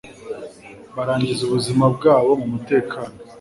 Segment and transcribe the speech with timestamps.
[0.95, 3.15] barangiza ubuzima bwabo mu mutekano